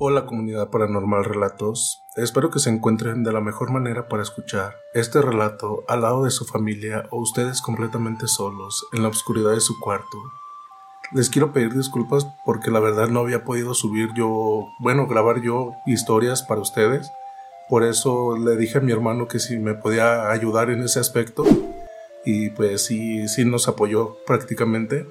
[0.00, 5.20] Hola comunidad paranormal relatos, espero que se encuentren de la mejor manera para escuchar este
[5.20, 9.80] relato al lado de su familia o ustedes completamente solos en la oscuridad de su
[9.80, 10.16] cuarto.
[11.10, 15.72] Les quiero pedir disculpas porque la verdad no había podido subir yo, bueno, grabar yo
[15.84, 17.10] historias para ustedes.
[17.68, 21.42] Por eso le dije a mi hermano que si me podía ayudar en ese aspecto.
[22.24, 25.08] Y pues sí, sí nos apoyó prácticamente.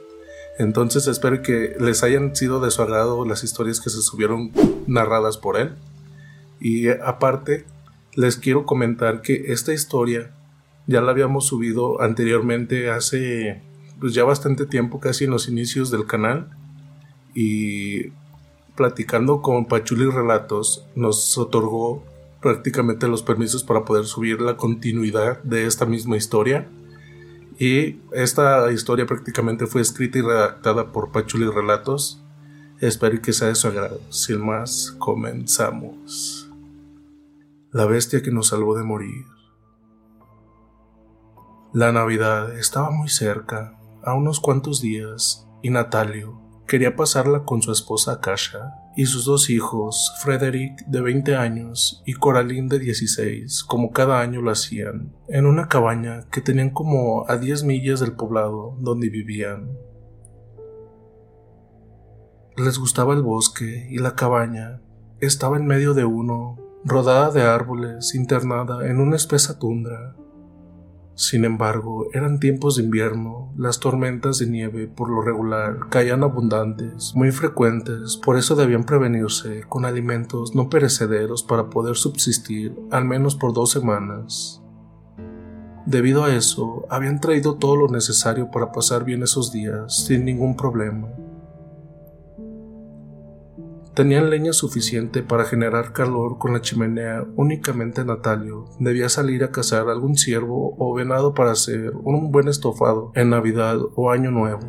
[0.57, 4.51] Entonces espero que les hayan sido de su agrado las historias que se subieron
[4.87, 5.75] narradas por él.
[6.59, 7.65] Y eh, aparte,
[8.13, 10.31] les quiero comentar que esta historia
[10.87, 13.61] ya la habíamos subido anteriormente hace
[13.99, 16.49] pues ya bastante tiempo, casi en los inicios del canal.
[17.35, 18.09] Y
[18.75, 22.03] platicando con Pachuli Relatos nos otorgó
[22.41, 26.67] prácticamente los permisos para poder subir la continuidad de esta misma historia.
[27.59, 32.21] Y esta historia prácticamente fue escrita y redactada por Pachuli Relatos.
[32.79, 33.99] Espero que sea de su agrado.
[34.09, 36.49] Sin más, comenzamos.
[37.71, 39.25] La bestia que nos salvó de morir.
[41.73, 47.71] La Navidad estaba muy cerca, a unos cuantos días, y Natalio quería pasarla con su
[47.71, 53.91] esposa Kasha y sus dos hijos, Frederick de 20 años y Coraline de 16, como
[53.91, 58.75] cada año lo hacían, en una cabaña que tenían como a 10 millas del poblado
[58.79, 59.77] donde vivían.
[62.57, 64.81] Les gustaba el bosque y la cabaña
[65.19, 70.15] estaba en medio de uno, rodada de árboles, internada en una espesa tundra.
[71.17, 77.13] Sin embargo, eran tiempos de invierno, las tormentas de nieve por lo regular caían abundantes,
[77.15, 83.35] muy frecuentes, por eso debían prevenirse con alimentos no perecederos para poder subsistir al menos
[83.35, 84.61] por dos semanas.
[85.87, 90.55] Debido a eso, habían traído todo lo necesario para pasar bien esos días sin ningún
[90.55, 91.07] problema.
[93.97, 97.25] Tenían leña suficiente para generar calor con la chimenea.
[97.35, 103.11] Únicamente Natalio debía salir a cazar algún ciervo o venado para hacer un buen estofado
[103.15, 104.61] en Navidad o Año Nuevo.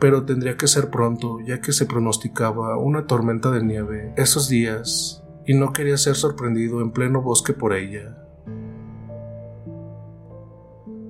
[0.00, 5.22] Pero tendría que ser pronto, ya que se pronosticaba una tormenta de nieve esos días,
[5.46, 8.18] y no quería ser sorprendido en pleno bosque por ella.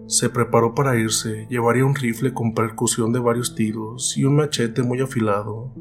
[0.07, 4.83] Se preparó para irse, llevaría un rifle con percusión de varios tiros y un machete
[4.83, 5.73] muy afilado.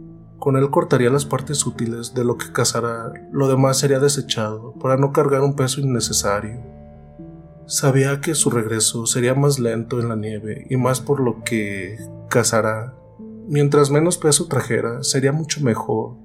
[0.41, 4.97] Con él cortaría las partes útiles de lo que cazara, lo demás sería desechado para
[4.97, 6.63] no cargar un peso innecesario.
[7.67, 11.95] Sabía que su regreso sería más lento en la nieve y más por lo que
[12.27, 12.95] cazará.
[13.49, 16.15] Mientras menos peso trajera, sería mucho mejor.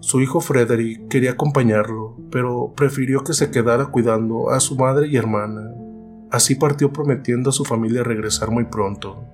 [0.00, 5.16] Su hijo Frederick quería acompañarlo, pero prefirió que se quedara cuidando a su madre y
[5.16, 5.62] hermana.
[6.30, 9.24] Así partió prometiendo a su familia regresar muy pronto.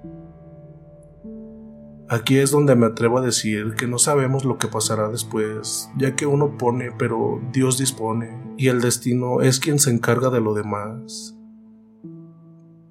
[2.08, 6.14] Aquí es donde me atrevo a decir que no sabemos lo que pasará después, ya
[6.14, 10.54] que uno pone, pero Dios dispone, y el destino es quien se encarga de lo
[10.54, 11.36] demás.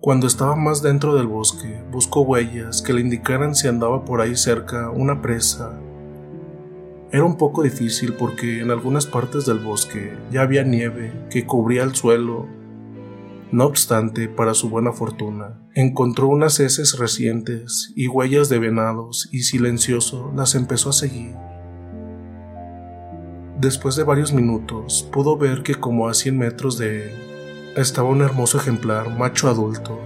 [0.01, 4.35] Cuando estaba más dentro del bosque, buscó huellas que le indicaran si andaba por ahí
[4.35, 5.79] cerca una presa.
[7.09, 11.83] Era un poco difícil porque en algunas partes del bosque ya había nieve que cubría
[11.83, 12.47] el suelo
[13.51, 19.43] no obstante, para su buena fortuna, encontró unas heces recientes y huellas de venados y
[19.43, 21.35] silencioso las empezó a seguir.
[23.59, 27.11] Después de varios minutos, pudo ver que como a 100 metros de él
[27.77, 29.99] estaba un hermoso ejemplar macho adulto.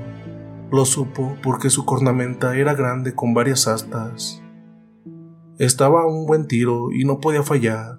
[0.71, 4.43] Lo supo porque su cornamenta era grande con varias astas.
[5.57, 7.98] Estaba a un buen tiro y no podía fallar.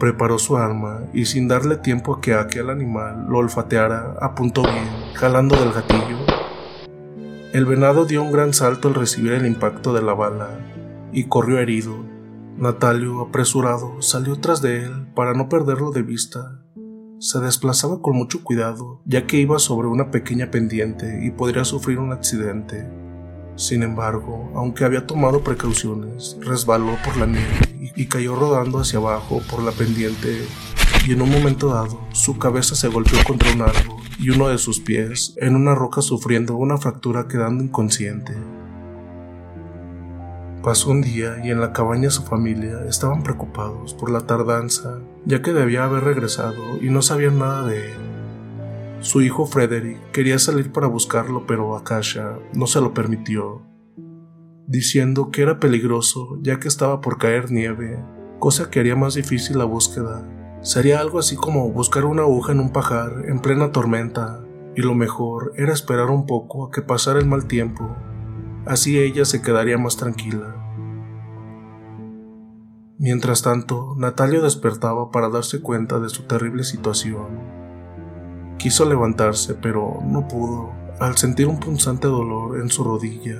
[0.00, 4.88] Preparó su arma y sin darle tiempo a que aquel animal lo olfateara, apuntó bien,
[5.12, 6.16] jalando del gatillo.
[7.52, 10.58] El venado dio un gran salto al recibir el impacto de la bala
[11.12, 12.02] y corrió herido.
[12.56, 16.62] Natalio, apresurado, salió tras de él para no perderlo de vista.
[17.18, 21.98] Se desplazaba con mucho cuidado, ya que iba sobre una pequeña pendiente y podría sufrir
[21.98, 22.88] un accidente.
[23.60, 29.42] Sin embargo, aunque había tomado precauciones, resbaló por la nieve y cayó rodando hacia abajo
[29.50, 30.46] por la pendiente
[31.06, 34.56] y en un momento dado su cabeza se golpeó contra un árbol y uno de
[34.56, 38.32] sus pies en una roca sufriendo una fractura quedando inconsciente.
[40.62, 45.42] Pasó un día y en la cabaña su familia estaban preocupados por la tardanza, ya
[45.42, 48.09] que debía haber regresado y no sabían nada de él.
[49.00, 53.62] Su hijo Frederick quería salir para buscarlo, pero Akasha no se lo permitió,
[54.66, 58.02] diciendo que era peligroso ya que estaba por caer nieve,
[58.38, 60.26] cosa que haría más difícil la búsqueda.
[60.62, 64.44] Sería algo así como buscar una aguja en un pajar en plena tormenta,
[64.76, 67.96] y lo mejor era esperar un poco a que pasara el mal tiempo
[68.66, 70.54] Así ella se quedaría más tranquila.
[72.98, 77.59] Mientras tanto, Natalia despertaba para darse cuenta de su terrible situación.
[78.60, 83.38] Quiso levantarse, pero no pudo, al sentir un punzante dolor en su rodilla.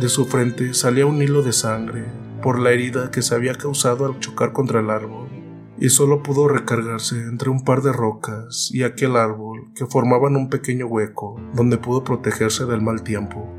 [0.00, 2.04] De su frente salía un hilo de sangre
[2.40, 5.26] por la herida que se había causado al chocar contra el árbol,
[5.80, 10.48] y solo pudo recargarse entre un par de rocas y aquel árbol que formaban un
[10.48, 13.52] pequeño hueco donde pudo protegerse del mal tiempo.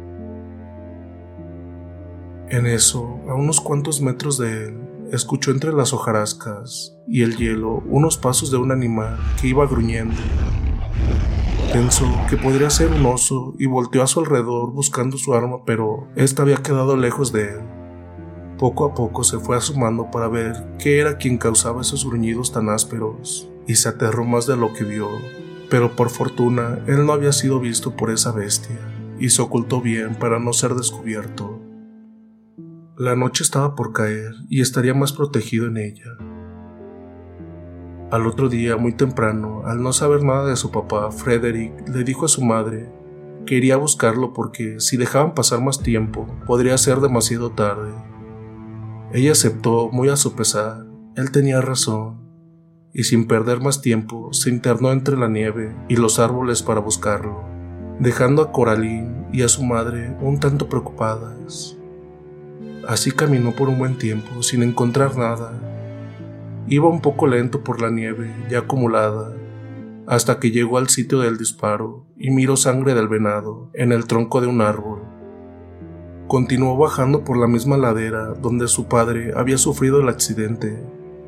[2.47, 4.77] En eso, a unos cuantos metros de él,
[5.11, 10.15] escuchó entre las hojarascas y el hielo unos pasos de un animal que iba gruñendo.
[11.73, 16.07] Pensó que podría ser un oso y volteó a su alrededor buscando su arma, pero
[16.15, 17.59] ésta había quedado lejos de él.
[18.57, 22.69] Poco a poco se fue asomando para ver qué era quien causaba esos gruñidos tan
[22.69, 25.09] ásperos, y se aterró más de lo que vio.
[25.69, 28.79] Pero por fortuna, él no había sido visto por esa bestia,
[29.19, 31.58] y se ocultó bien para no ser descubierto.
[32.99, 36.17] La noche estaba por caer y estaría más protegido en ella.
[38.11, 42.25] Al otro día, muy temprano, al no saber nada de su papá, Frederick le dijo
[42.25, 42.91] a su madre
[43.45, 47.93] que iría a buscarlo porque si dejaban pasar más tiempo, podría ser demasiado tarde.
[49.13, 50.85] Ella aceptó muy a su pesar,
[51.15, 52.19] él tenía razón,
[52.93, 57.45] y sin perder más tiempo se internó entre la nieve y los árboles para buscarlo,
[57.97, 61.78] dejando a Coraline y a su madre un tanto preocupadas.
[62.87, 65.53] Así caminó por un buen tiempo sin encontrar nada.
[66.67, 69.33] Iba un poco lento por la nieve ya acumulada,
[70.07, 74.41] hasta que llegó al sitio del disparo y miró sangre del venado en el tronco
[74.41, 75.01] de un árbol.
[76.27, 80.83] Continuó bajando por la misma ladera donde su padre había sufrido el accidente,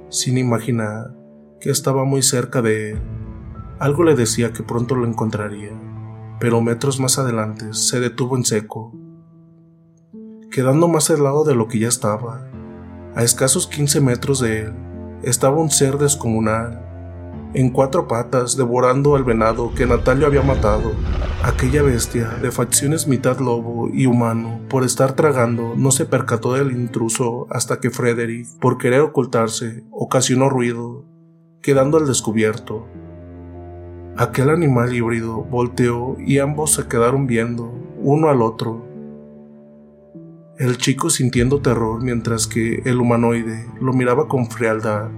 [0.09, 1.15] sin imaginar
[1.59, 2.99] que estaba muy cerca de él.
[3.79, 5.71] Algo le decía que pronto lo encontraría,
[6.39, 8.93] pero metros más adelante se detuvo en seco
[10.51, 12.45] quedando más helado de lo que ya estaba.
[13.15, 14.73] A escasos 15 metros de él
[15.23, 16.85] estaba un ser descomunal,
[17.53, 20.91] en cuatro patas, devorando al venado que Natalio había matado.
[21.43, 26.71] Aquella bestia, de facciones mitad lobo y humano, por estar tragando, no se percató del
[26.71, 31.05] intruso hasta que Frederick, por querer ocultarse, ocasionó ruido,
[31.61, 32.87] quedando al descubierto.
[34.17, 38.90] Aquel animal híbrido volteó y ambos se quedaron viendo, uno al otro,
[40.57, 45.09] el chico sintiendo terror mientras que el humanoide lo miraba con frialdad.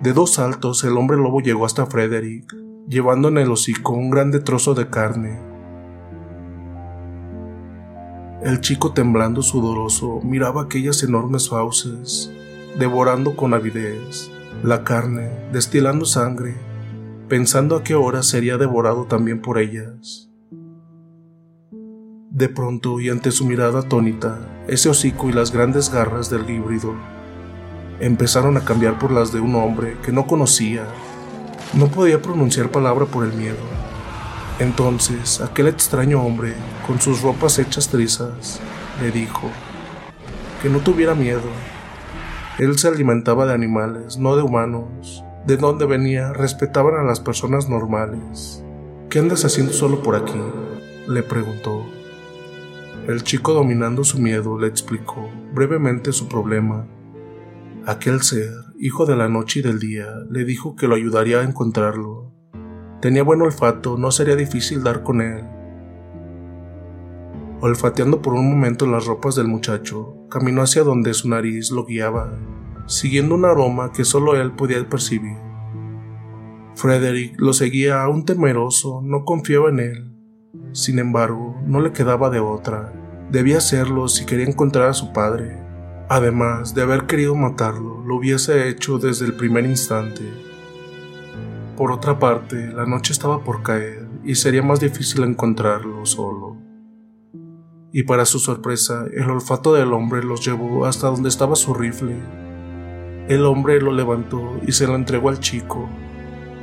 [0.00, 2.54] De dos saltos el hombre lobo llegó hasta Frederick,
[2.88, 5.40] llevando en el hocico un grande trozo de carne.
[8.42, 12.32] El chico temblando sudoroso miraba aquellas enormes fauces,
[12.78, 14.30] devorando con avidez
[14.62, 16.56] la carne, destilando sangre,
[17.28, 20.27] pensando a qué hora sería devorado también por ellas.
[22.38, 26.94] De pronto, y ante su mirada atónita, ese hocico y las grandes garras del híbrido
[27.98, 30.84] empezaron a cambiar por las de un hombre que no conocía.
[31.74, 33.56] No podía pronunciar palabra por el miedo.
[34.60, 36.54] Entonces, aquel extraño hombre,
[36.86, 38.60] con sus ropas hechas trizas,
[39.02, 39.50] le dijo
[40.62, 41.50] que no tuviera miedo.
[42.60, 45.24] Él se alimentaba de animales, no de humanos.
[45.44, 48.62] De dónde venía, respetaban a las personas normales.
[49.10, 50.40] ¿Qué andas haciendo solo por aquí?
[51.08, 51.97] le preguntó.
[53.08, 56.86] El chico dominando su miedo le explicó brevemente su problema.
[57.86, 61.44] Aquel ser, hijo de la noche y del día, le dijo que lo ayudaría a
[61.44, 62.34] encontrarlo.
[63.00, 65.42] Tenía buen olfato, no sería difícil dar con él.
[67.62, 72.38] Olfateando por un momento las ropas del muchacho, caminó hacia donde su nariz lo guiaba,
[72.84, 75.38] siguiendo un aroma que solo él podía percibir.
[76.74, 80.07] Frederick lo seguía aún temeroso, no confiaba en él.
[80.72, 82.92] Sin embargo, no le quedaba de otra.
[83.30, 85.58] Debía hacerlo si quería encontrar a su padre.
[86.08, 90.22] Además de haber querido matarlo, lo hubiese hecho desde el primer instante.
[91.76, 96.56] Por otra parte, la noche estaba por caer y sería más difícil encontrarlo solo.
[97.92, 102.16] Y para su sorpresa, el olfato del hombre los llevó hasta donde estaba su rifle.
[103.28, 105.88] El hombre lo levantó y se lo entregó al chico.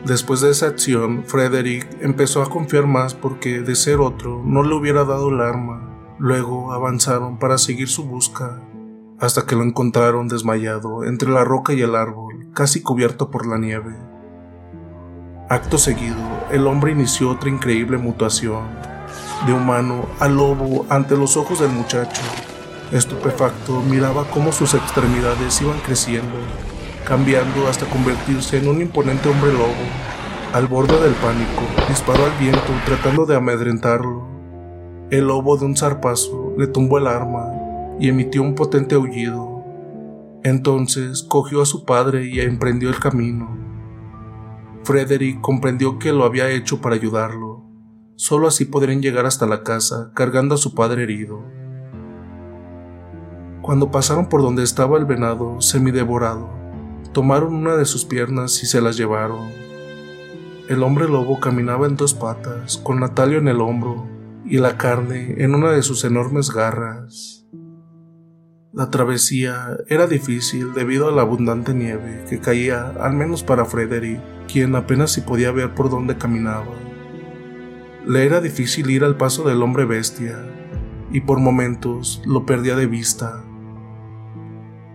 [0.06, 4.76] Después de esa acción, Frederick empezó a confiar más porque, de ser otro, no le
[4.76, 6.16] hubiera dado el arma.
[6.20, 8.62] Luego avanzaron para seguir su busca,
[9.20, 13.58] hasta que lo encontraron desmayado entre la roca y el árbol, casi cubierto por la
[13.58, 13.96] nieve.
[15.50, 16.22] Acto seguido,
[16.52, 18.64] el hombre inició otra increíble mutación,
[19.48, 22.22] de humano a lobo ante los ojos del muchacho.
[22.92, 26.36] Estupefacto, miraba cómo sus extremidades iban creciendo,
[27.06, 29.74] cambiando hasta convertirse en un imponente hombre lobo.
[30.54, 34.28] Al borde del pánico, disparó al viento tratando de amedrentarlo.
[35.12, 37.52] El lobo de un zarpazo le tumbó el arma
[38.00, 39.64] y emitió un potente aullido.
[40.44, 43.58] Entonces cogió a su padre y emprendió el camino.
[44.84, 47.64] Frederick comprendió que lo había hecho para ayudarlo.
[48.16, 51.44] Solo así podrían llegar hasta la casa cargando a su padre herido.
[53.62, 56.65] Cuando pasaron por donde estaba el venado semidevorado,
[57.16, 59.50] tomaron una de sus piernas y se las llevaron.
[60.68, 64.06] El hombre lobo caminaba en dos patas, con Natalio en el hombro
[64.46, 67.48] y la carne en una de sus enormes garras.
[68.74, 74.20] La travesía era difícil debido a la abundante nieve que caía, al menos para Frederick,
[74.52, 76.76] quien apenas si podía ver por dónde caminaba.
[78.06, 80.38] Le era difícil ir al paso del hombre bestia,
[81.14, 83.42] y por momentos lo perdía de vista.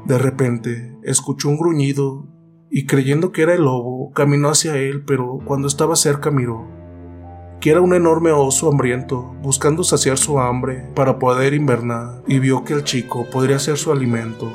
[0.05, 2.26] De repente, escuchó un gruñido,
[2.71, 6.80] y creyendo que era el lobo, caminó hacia él, pero cuando estaba cerca miró
[7.61, 12.64] que era un enorme oso hambriento, buscando saciar su hambre para poder invernar, y vio
[12.64, 14.50] que el chico podría ser su alimento.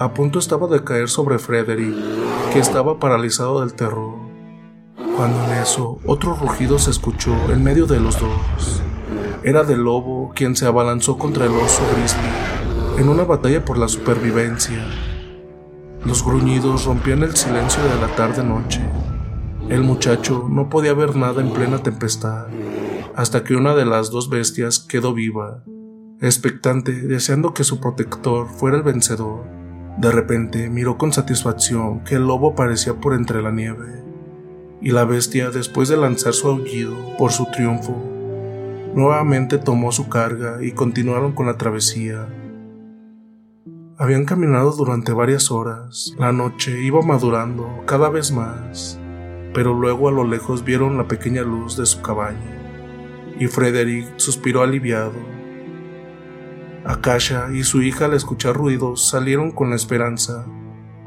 [0.00, 1.94] A punto estaba de caer sobre Frederick,
[2.52, 4.16] que estaba paralizado del terror,
[5.16, 8.82] cuando en eso otro rugido se escuchó en medio de los dos.
[9.44, 13.86] Era del lobo quien se abalanzó contra el oso grizzly en una batalla por la
[13.86, 14.84] supervivencia.
[16.04, 18.82] Los gruñidos rompían el silencio de la tarde-noche
[19.68, 22.46] el muchacho no podía ver nada en plena tempestad,
[23.16, 25.64] hasta que una de las dos bestias quedó viva,
[26.20, 29.44] expectante, deseando que su protector fuera el vencedor.
[29.98, 34.04] De repente miró con satisfacción que el lobo aparecía por entre la nieve,
[34.80, 37.96] y la bestia, después de lanzar su aullido por su triunfo,
[38.94, 42.28] nuevamente tomó su carga y continuaron con la travesía.
[43.98, 49.00] Habían caminado durante varias horas, la noche iba madurando cada vez más
[49.56, 54.62] pero luego a lo lejos vieron la pequeña luz de su cabaña, y Frederick suspiró
[54.62, 55.14] aliviado.
[56.84, 60.44] Akasha y su hija al escuchar ruidos salieron con la esperanza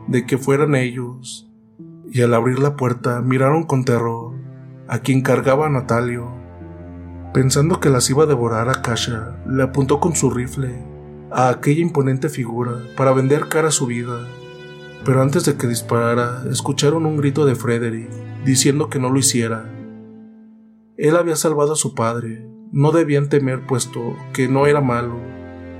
[0.08, 1.48] de que fueran ellos,
[2.12, 4.34] y al abrir la puerta miraron con terror
[4.88, 6.34] a quien cargaba Natalio.
[7.36, 10.89] Pensando que las iba a devorar, Akasha le apuntó con su rifle
[11.32, 14.28] a aquella imponente figura para vender cara a su vida.
[15.06, 18.10] Pero antes de que disparara, escucharon un grito de Frederick
[18.46, 19.66] diciendo que no lo hiciera.
[20.98, 25.20] Él había salvado a su padre, no debían temer puesto que no era malo.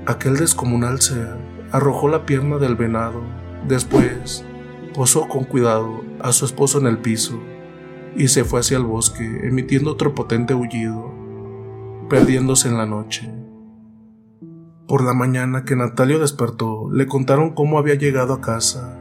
[0.06, 1.36] Aquel descomunal ser
[1.72, 3.22] arrojó la pierna del venado,
[3.68, 4.44] después
[4.94, 7.38] posó con cuidado a su esposo en el piso
[8.16, 11.12] y se fue hacia el bosque emitiendo otro potente aullido,
[12.08, 13.39] perdiéndose en la noche.
[14.90, 19.00] Por la mañana que Natalio despertó, le contaron cómo había llegado a casa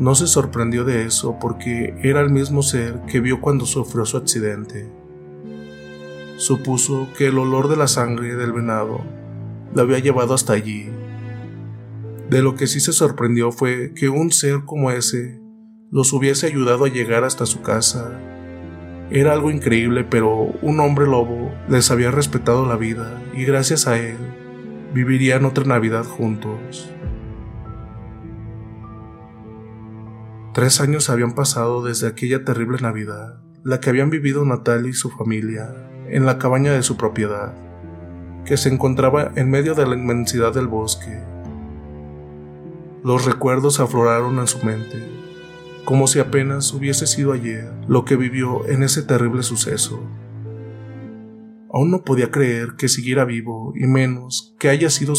[0.00, 4.16] no se sorprendió de eso porque era el mismo ser que vio cuando sufrió su
[4.16, 4.90] accidente.
[6.38, 9.02] Supuso que el olor de la sangre del venado
[9.74, 10.88] lo había llevado hasta allí.
[12.30, 15.38] De lo que sí se sorprendió fue que un ser como ese
[15.90, 18.18] los hubiese ayudado a llegar hasta su casa.
[19.10, 23.98] Era algo increíble, pero un hombre lobo les había respetado la vida y gracias a
[23.98, 24.16] él
[24.92, 26.90] vivirían otra Navidad juntos.
[30.52, 35.10] Tres años habían pasado desde aquella terrible Navidad, la que habían vivido Natalia y su
[35.10, 35.72] familia
[36.08, 37.54] en la cabaña de su propiedad,
[38.44, 41.22] que se encontraba en medio de la inmensidad del bosque.
[43.04, 45.08] Los recuerdos afloraron en su mente,
[45.84, 50.00] como si apenas hubiese sido ayer lo que vivió en ese terrible suceso.
[51.72, 55.14] Aún no podía creer que siguiera vivo y menos que haya sido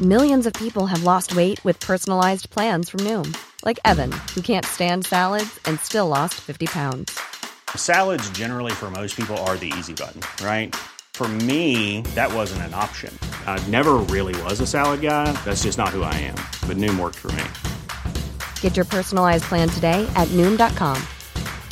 [0.00, 4.66] Millions of people have lost weight with personalized plans from Noom, like Evan, who can't
[4.66, 7.16] stand salads and still lost 50 pounds.
[7.76, 10.74] Salads, generally, for most people, are the easy button, right?
[11.14, 13.16] For me, that wasn't an option.
[13.46, 15.30] I never really was a salad guy.
[15.44, 16.38] That's just not who I am.
[16.66, 17.44] But Noom worked for me.
[18.60, 21.00] Get your personalized plan today at Noom.com.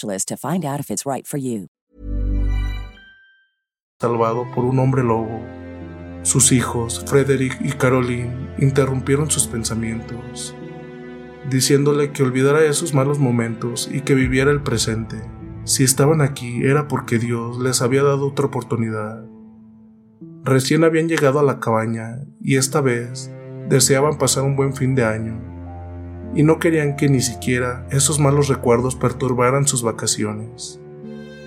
[0.00, 1.68] to find out if it's right for you.
[4.00, 5.42] salvado por un hombre lobo.
[6.22, 10.56] Sus hijos, Frederick y Caroline, interrumpieron sus pensamientos,
[11.50, 15.16] diciéndole que olvidara esos malos momentos y que viviera el presente.
[15.64, 19.22] Si estaban aquí era porque Dios les había dado otra oportunidad.
[20.44, 23.30] Recién habían llegado a la cabaña y esta vez
[23.68, 25.59] deseaban pasar un buen fin de año
[26.34, 30.80] y no querían que ni siquiera esos malos recuerdos perturbaran sus vacaciones.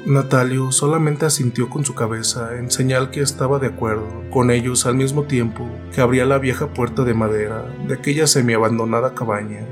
[0.06, 4.96] Natalio solamente asintió con su cabeza en señal que estaba de acuerdo con ellos al
[4.96, 5.66] mismo tiempo
[5.96, 9.66] que abría la vieja puerta de madera de aquella semiabandonada cabaña.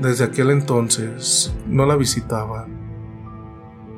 [0.00, 2.80] Desde aquel entonces no la visitaban.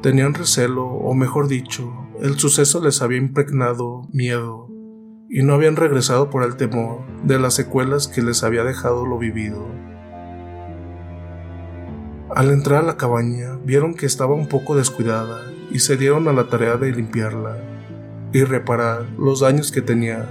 [0.01, 4.69] Tenían recelo, o mejor dicho, el suceso les había impregnado miedo
[5.29, 9.19] y no habían regresado por el temor de las secuelas que les había dejado lo
[9.19, 9.67] vivido.
[12.35, 16.33] Al entrar a la cabaña, vieron que estaba un poco descuidada y se dieron a
[16.33, 17.59] la tarea de limpiarla
[18.33, 20.29] y reparar los daños que tenía,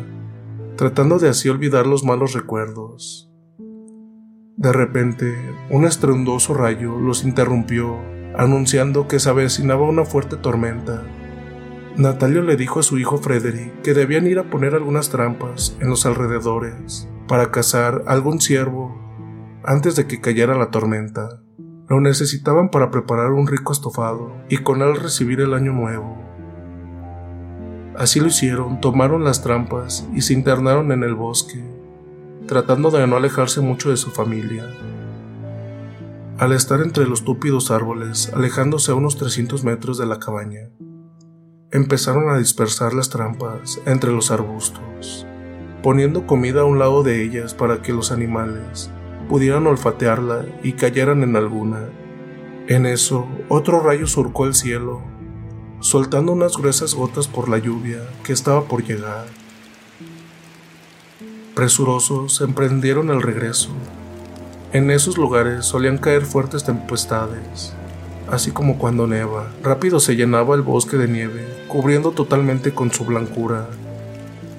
[0.76, 3.32] tratando de así olvidar los malos recuerdos.
[4.58, 5.34] De repente,
[5.70, 7.98] un estruendoso rayo los interrumpió,
[8.36, 11.04] anunciando que se avecinaba una fuerte tormenta.
[11.96, 15.90] Natalio le dijo a su hijo Frederick que debían ir a poner algunas trampas en
[15.90, 18.94] los alrededores para cazar algún ciervo
[19.64, 21.44] antes de que cayera la tormenta.
[21.90, 26.18] Lo necesitaban para preparar un rico estofado y con él recibir el año nuevo.
[27.98, 31.64] Así lo hicieron, tomaron las trampas y se internaron en el bosque,
[32.48, 34.66] tratando de no alejarse mucho de su familia.
[36.40, 40.70] Al estar entre los túpidos árboles, alejándose a unos 300 metros de la cabaña,
[41.72, 45.28] empezaron a dispersar las trampas entre los arbustos,
[45.84, 48.90] poniendo comida a un lado de ellas para que los animales
[49.28, 51.90] pudieran olfatearla y cayeran en alguna.
[52.68, 55.02] En eso, otro rayo surcó el cielo,
[55.80, 59.26] soltando unas gruesas gotas por la lluvia que estaba por llegar.
[61.56, 63.70] Presurosos emprendieron el regreso.
[64.72, 67.74] En esos lugares solían caer fuertes tempestades,
[68.32, 69.52] así como cuando neva.
[69.62, 73.68] Rápido se llenaba el bosque de nieve, cubriendo totalmente con su blancura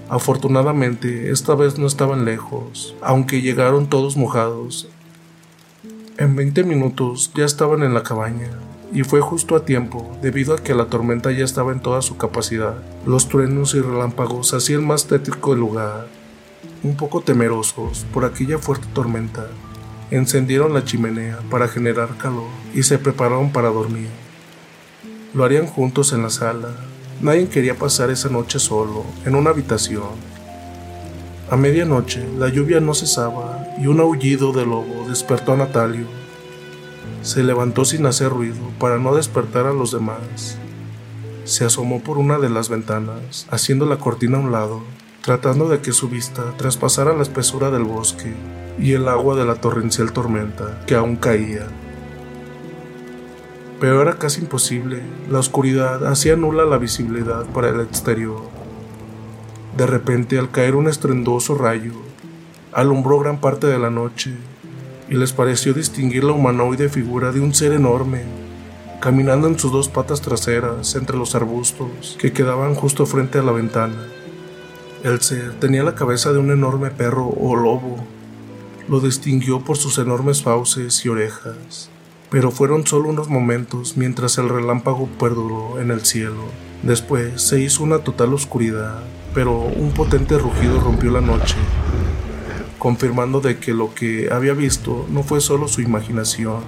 [0.08, 4.88] Afortunadamente, esta vez no estaban lejos, aunque llegaron todos mojados.
[6.18, 8.50] En 20 minutos ya estaban en la cabaña,
[8.92, 12.16] y fue justo a tiempo, debido a que la tormenta ya estaba en toda su
[12.16, 12.74] capacidad.
[13.06, 16.06] Los truenos y relámpagos hacían más tétrico el lugar.
[16.82, 19.48] Un poco temerosos por aquella fuerte tormenta,
[20.10, 24.08] encendieron la chimenea para generar calor y se prepararon para dormir.
[25.32, 26.76] Lo harían juntos en la sala,
[27.20, 30.34] Nadie quería pasar esa noche solo, en una habitación.
[31.50, 36.06] A medianoche, la lluvia no cesaba y un aullido de lobo despertó a Natalio.
[37.22, 40.58] Se levantó sin hacer ruido para no despertar a los demás.
[41.44, 44.80] se asomó por una de las ventanas, haciendo la cortina a un lado,
[45.22, 48.32] tratando de que su vista traspasara la espesura del bosque
[48.78, 51.66] y el agua de la torrencial tormenta que aún caía.
[53.84, 58.40] Pero era casi imposible, la oscuridad hacía nula la visibilidad para el exterior.
[59.76, 61.92] De repente, al caer un estruendoso rayo,
[62.72, 64.38] alumbró gran parte de la noche
[65.10, 68.22] y les pareció distinguir la humanoide figura de un ser enorme,
[69.02, 73.52] caminando en sus dos patas traseras entre los arbustos que quedaban justo frente a la
[73.52, 74.08] ventana.
[75.02, 77.98] El ser tenía la cabeza de un enorme perro o lobo.
[78.88, 81.90] Lo distinguió por sus enormes fauces y orejas,
[82.30, 86.44] pero fueron solo unos momentos mientras el relámpago perduró en el cielo.
[86.82, 89.02] Después se hizo una total oscuridad,
[89.34, 91.56] pero un potente rugido rompió la noche
[92.84, 96.60] confirmando de que lo que había visto no fue solo su imaginación.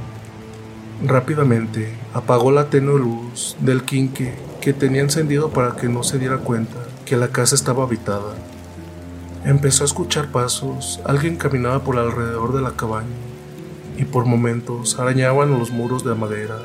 [1.04, 6.38] Rápidamente apagó la tenue luz del quinque que tenía encendido para que no se diera
[6.38, 8.34] cuenta que la casa estaba habitada.
[9.44, 13.14] Empezó a escuchar pasos, alguien caminaba por alrededor de la cabaña
[13.96, 16.58] y por momentos arañaban los muros de madera.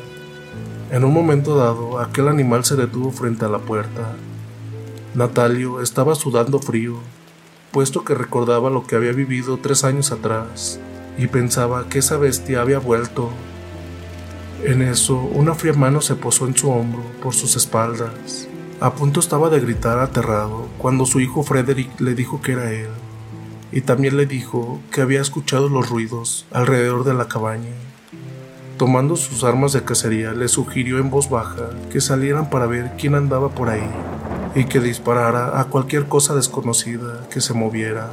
[0.91, 4.15] En un momento dado, aquel animal se detuvo frente a la puerta.
[5.15, 6.97] Natalio estaba sudando frío
[7.71, 10.79] puesto que recordaba lo que había vivido tres años atrás
[11.17, 13.29] y pensaba que esa bestia había vuelto.
[14.63, 18.47] En eso, una fría mano se posó en su hombro por sus espaldas.
[18.79, 22.89] A punto estaba de gritar aterrado cuando su hijo Frederick le dijo que era él,
[23.71, 27.73] y también le dijo que había escuchado los ruidos alrededor de la cabaña.
[28.77, 33.15] Tomando sus armas de cacería, le sugirió en voz baja que salieran para ver quién
[33.15, 33.89] andaba por ahí
[34.55, 38.11] y que disparara a cualquier cosa desconocida que se moviera.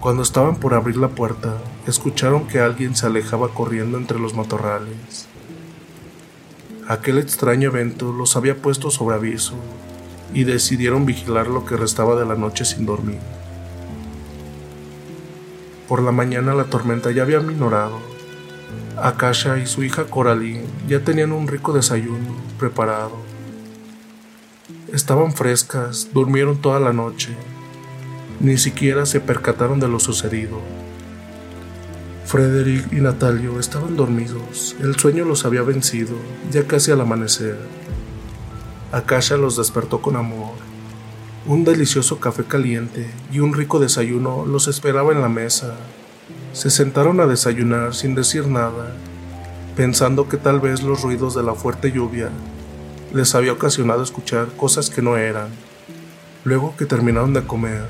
[0.00, 5.28] Cuando estaban por abrir la puerta, escucharon que alguien se alejaba corriendo entre los matorrales.
[6.88, 9.54] Aquel extraño evento los había puesto sobre aviso
[10.34, 13.37] y decidieron vigilar lo que restaba de la noche sin dormir.
[15.88, 17.98] Por la mañana la tormenta ya había minorado.
[18.96, 23.28] Akasha y su hija Coraline ya tenían un rico desayuno preparado
[24.92, 27.36] Estaban frescas, durmieron toda la noche.
[28.40, 30.60] Ni siquiera se percataron de lo sucedido.
[32.24, 34.76] Frederick y Natalio estaban dormidos.
[34.80, 36.16] El sueño los había vencido,
[36.50, 37.58] ya casi al amanecer.
[38.92, 40.67] Akasha los despertó con amor.
[41.48, 45.76] Un delicioso café caliente y un rico desayuno los esperaba en la mesa.
[46.52, 48.94] Se sentaron a desayunar sin decir nada,
[49.74, 52.28] pensando que tal vez los ruidos de la fuerte lluvia
[53.14, 55.48] les había ocasionado escuchar cosas que no eran.
[56.44, 57.86] Luego que terminaron de comer,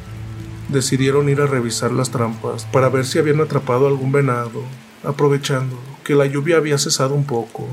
[0.69, 4.63] decidieron ir a revisar las trampas para ver si habían atrapado algún venado,
[5.03, 7.67] aprovechando que la lluvia había cesado un poco.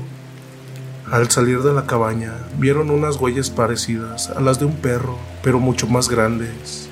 [1.10, 5.60] Al salir de la cabaña, vieron unas huellas parecidas a las de un perro, pero
[5.60, 6.88] mucho más grandes,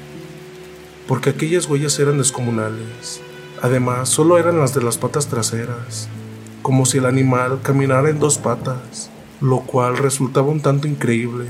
[1.08, 3.20] porque aquellas huellas eran descomunales.
[3.60, 6.08] Además, solo eran las de las patas traseras,
[6.62, 9.10] como si el animal caminara en dos patas
[9.44, 11.46] lo cual resultaba un tanto increíble.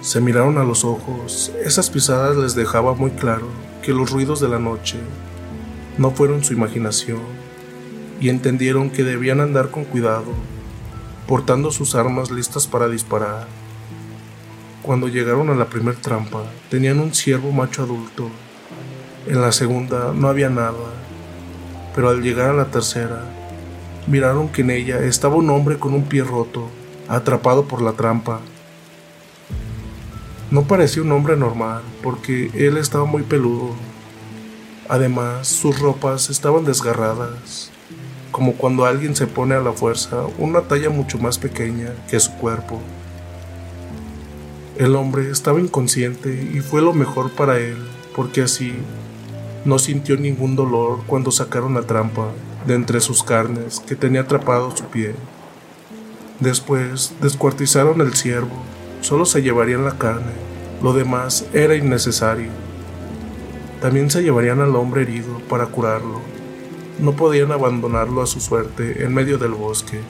[0.00, 3.48] Se miraron a los ojos, esas pisadas les dejaba muy claro
[3.82, 4.96] que los ruidos de la noche
[5.98, 7.20] no fueron su imaginación,
[8.18, 10.32] y entendieron que debían andar con cuidado,
[11.30, 13.46] portando sus armas listas para disparar.
[14.82, 18.28] Cuando llegaron a la primera trampa, tenían un ciervo macho adulto.
[19.28, 20.90] En la segunda no había nada,
[21.94, 23.26] pero al llegar a la tercera,
[24.08, 26.68] miraron que en ella estaba un hombre con un pie roto,
[27.06, 28.40] atrapado por la trampa.
[30.50, 33.76] No parecía un hombre normal, porque él estaba muy peludo.
[34.88, 37.70] Además, sus ropas estaban desgarradas,
[38.30, 42.32] como cuando alguien se pone a la fuerza una talla mucho más pequeña que su
[42.34, 42.80] cuerpo.
[44.78, 47.76] El hombre estaba inconsciente y fue lo mejor para él,
[48.16, 48.74] porque así
[49.64, 52.28] no sintió ningún dolor cuando sacaron la trampa
[52.66, 55.14] de entre sus carnes que tenía atrapado su pie.
[56.38, 58.56] Después descuartizaron el ciervo,
[59.02, 60.32] solo se llevarían la carne,
[60.82, 62.50] lo demás era innecesario.
[63.82, 66.20] También se llevarían al hombre herido para curarlo.
[67.00, 70.00] No podían abandonarlo a su suerte en medio del bosque.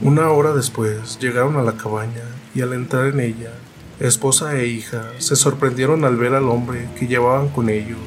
[0.00, 2.22] Una hora después llegaron a la cabaña
[2.54, 3.50] y al entrar en ella,
[3.98, 7.98] esposa e hija se sorprendieron al ver al hombre que llevaban con ellos.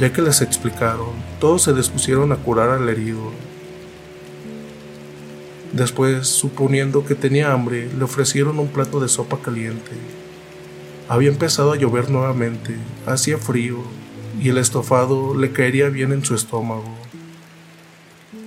[0.00, 3.30] Ya que les explicaron, todos se dispusieron a curar al herido.
[5.72, 9.92] Después, suponiendo que tenía hambre, le ofrecieron un plato de sopa caliente.
[11.08, 13.78] Había empezado a llover nuevamente, hacía frío,
[14.40, 16.94] y el estofado le caería bien en su estómago.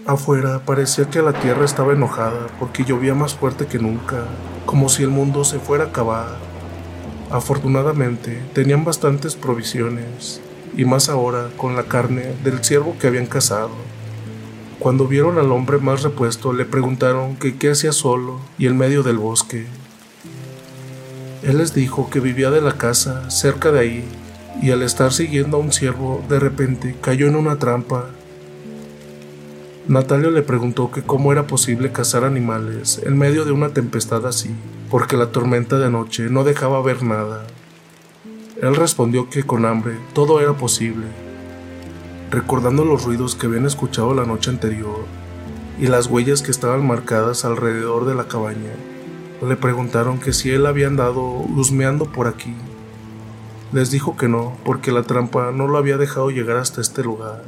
[0.05, 4.25] Afuera parecía que la tierra estaba enojada porque llovía más fuerte que nunca,
[4.65, 6.37] como si el mundo se fuera a acabar.
[7.29, 10.39] Afortunadamente, tenían bastantes provisiones,
[10.77, 13.71] y más ahora con la carne del ciervo que habían cazado.
[14.79, 19.03] Cuando vieron al hombre más repuesto, le preguntaron que qué hacía solo y en medio
[19.03, 19.65] del bosque.
[21.43, 24.05] Él les dijo que vivía de la casa cerca de ahí
[24.61, 28.09] y al estar siguiendo a un ciervo, de repente cayó en una trampa.
[29.87, 34.49] Natalia le preguntó que cómo era posible cazar animales en medio de una tempestad así,
[34.89, 37.45] porque la tormenta de anoche no dejaba ver nada.
[38.61, 41.05] Él respondió que con hambre todo era posible,
[42.31, 45.05] recordando los ruidos que habían escuchado la noche anterior
[45.79, 48.73] y las huellas que estaban marcadas alrededor de la cabaña.
[49.47, 52.53] Le preguntaron que si él había andado husmeando por aquí.
[53.73, 57.43] Les dijo que no, porque la trampa no lo había dejado llegar hasta este lugar.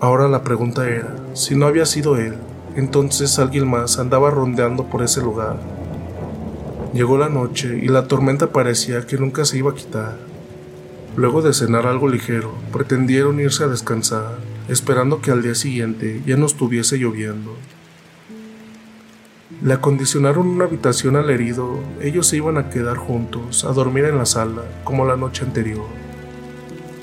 [0.00, 2.34] Ahora la pregunta era, si no había sido él,
[2.74, 5.56] entonces alguien más andaba rondeando por ese lugar.
[6.92, 10.16] Llegó la noche y la tormenta parecía que nunca se iba a quitar.
[11.16, 14.38] Luego de cenar algo ligero, pretendieron irse a descansar,
[14.68, 17.54] esperando que al día siguiente ya no estuviese lloviendo.
[19.62, 24.16] Le acondicionaron una habitación al herido, ellos se iban a quedar juntos, a dormir en
[24.16, 25.84] la sala, como la noche anterior.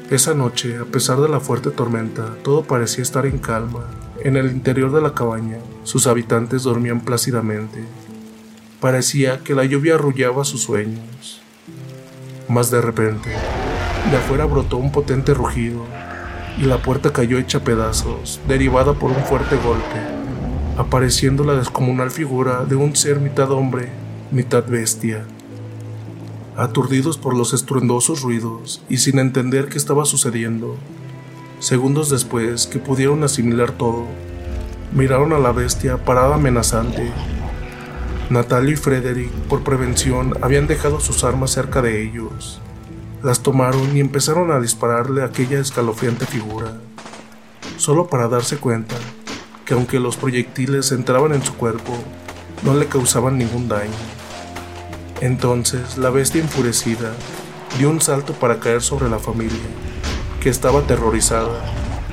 [0.10, 3.86] Esa noche, a pesar de la fuerte tormenta, todo parecía estar en calma.
[4.24, 7.84] En el interior de la cabaña, sus habitantes dormían plácidamente.
[8.82, 11.41] Parecía que la lluvia arrullaba sus sueños.
[12.50, 13.30] Mas de repente,
[14.10, 15.86] de afuera brotó un potente rugido
[16.58, 20.16] y la puerta cayó hecha pedazos, derivada por un fuerte golpe
[20.77, 23.89] apareciendo la descomunal figura de un ser mitad hombre,
[24.31, 25.25] mitad bestia.
[26.55, 30.75] Aturdidos por los estruendosos ruidos y sin entender qué estaba sucediendo,
[31.59, 34.05] segundos después que pudieron asimilar todo,
[34.93, 37.11] miraron a la bestia parada amenazante.
[38.29, 42.61] Natalia y Frederick, por prevención, habían dejado sus armas cerca de ellos.
[43.23, 46.73] Las tomaron y empezaron a dispararle a aquella escalofriante figura,
[47.77, 48.95] solo para darse cuenta
[49.67, 51.93] que aunque los proyectiles entraban en su cuerpo,
[52.63, 53.91] no le causaban ningún daño.
[55.19, 57.12] Entonces la bestia enfurecida
[57.77, 59.60] dio un salto para caer sobre la familia,
[60.39, 61.65] que estaba aterrorizada.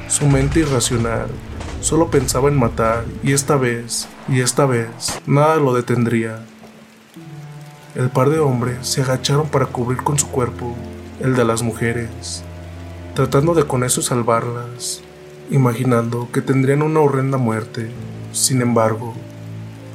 [0.08, 1.28] Su mente irracional
[1.80, 6.44] solo pensaba en matar y esta vez, y esta vez, nada lo detendría.
[7.94, 10.74] El par de hombres se agacharon para cubrir con su cuerpo
[11.20, 12.42] el de las mujeres,
[13.14, 15.02] tratando de con eso salvarlas,
[15.50, 17.90] imaginando que tendrían una horrenda muerte.
[18.32, 19.14] Sin embargo,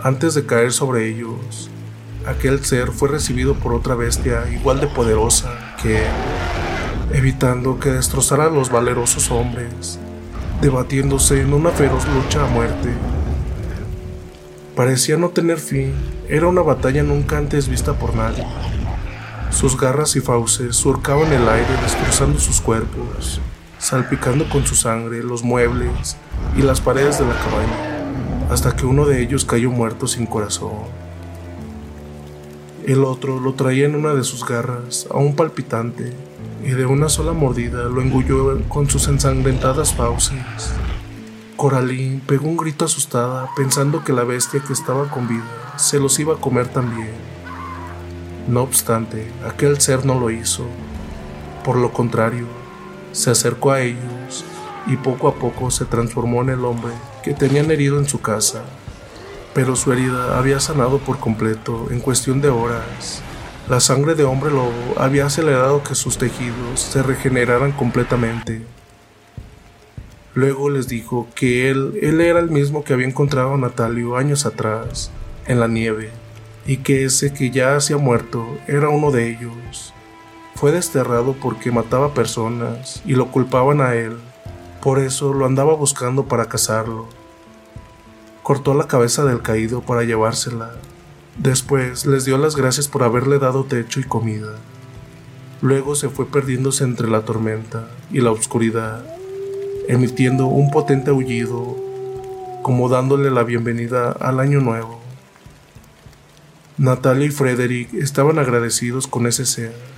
[0.04, 1.70] antes de caer sobre ellos,
[2.26, 6.04] aquel ser fue recibido por otra bestia igual de poderosa que
[7.14, 10.00] evitando que destrozara a los valerosos hombres,
[10.62, 12.90] debatiéndose en una feroz lucha a muerte.
[14.76, 15.94] Parecía no tener fin,
[16.30, 18.46] era una batalla nunca antes vista por nadie.
[19.50, 23.42] Sus garras y fauces surcaban el aire destrozando sus cuerpos,
[23.80, 26.18] salpicando con su sangre los muebles
[26.56, 30.74] y las paredes de la cabaña, hasta que uno de ellos cayó muerto sin corazón.
[32.86, 36.14] El otro lo traía en una de sus garras, aún palpitante,
[36.64, 40.74] y de una sola mordida lo engulló con sus ensangrentadas fauces.
[41.56, 45.44] Coraline pegó un grito asustada pensando que la bestia que estaba con vida
[45.78, 47.12] se los iba a comer también.
[48.48, 50.66] No obstante, aquel ser no lo hizo.
[51.64, 52.46] Por lo contrario,
[53.12, 54.46] se acercó a ellos
[54.88, 56.94] y poco a poco se transformó en el hombre
[57.24, 58.64] que tenían herido en su casa.
[59.54, 63.22] Pero su herida había sanado por completo en cuestión de horas.
[63.68, 68.64] La sangre de hombre lobo había acelerado que sus tejidos se regeneraran completamente.
[70.34, 74.46] Luego les dijo que él, él era el mismo que había encontrado a Natalio años
[74.46, 75.12] atrás,
[75.48, 76.10] en la nieve,
[76.66, 79.94] y que ese que ya hacía muerto era uno de ellos.
[80.60, 84.18] Fue desterrado porque mataba personas y lo culpaban a él.
[84.82, 87.08] Por eso lo andaba buscando para cazarlo.
[88.44, 90.72] Cortó la cabeza del caído para llevársela.
[91.38, 94.50] Después les dio las gracias por haberle dado techo y comida.
[95.62, 99.06] Luego se fue perdiéndose entre la tormenta y la oscuridad,
[99.88, 101.78] emitiendo un potente aullido,
[102.64, 105.00] como dándole la bienvenida al año nuevo.
[106.78, 109.89] Natalia y Frederick estaban agradecidos con ese ser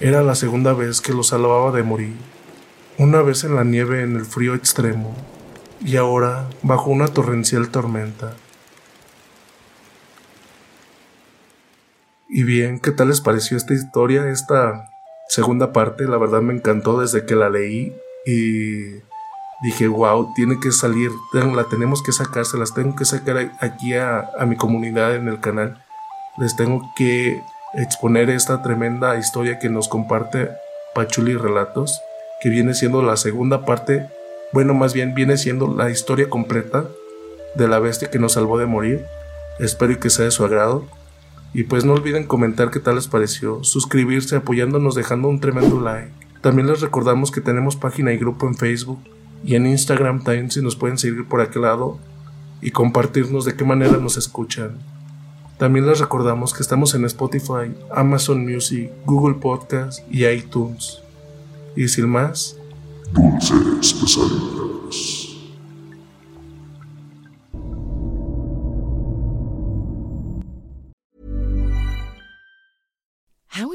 [0.00, 2.16] era la segunda vez que lo salvaba de morir,
[2.98, 5.14] una vez en la nieve en el frío extremo
[5.80, 8.34] y ahora bajo una torrencial tormenta.
[12.28, 14.28] Y bien, ¿qué tal les pareció esta historia?
[14.28, 14.88] Esta
[15.28, 17.94] segunda parte, la verdad me encantó desde que la leí
[18.26, 18.94] y
[19.62, 23.94] dije, wow, tiene que salir, la tenemos que sacar, se las tengo que sacar aquí
[23.94, 25.84] a, a mi comunidad en el canal
[26.36, 27.42] les tengo que
[27.76, 30.50] exponer esta tremenda historia que nos comparte
[30.94, 32.00] Pachuli Relatos,
[32.40, 34.08] que viene siendo la segunda parte,
[34.52, 36.84] bueno, más bien viene siendo la historia completa
[37.56, 39.04] de la bestia que nos salvó de morir.
[39.58, 40.84] Espero que sea de su agrado.
[41.52, 46.10] Y pues no olviden comentar qué tal les pareció, suscribirse apoyándonos dejando un tremendo like.
[46.40, 48.98] También les recordamos que tenemos página y grupo en Facebook
[49.44, 51.98] y en Instagram también si nos pueden seguir por aquel lado
[52.60, 54.78] y compartirnos de qué manera nos escuchan.
[55.58, 61.00] También les recordamos que estamos en Spotify, Amazon Music, Google Podcast y iTunes.
[61.76, 62.56] Y sin más,
[63.12, 65.23] dulces pesadillas.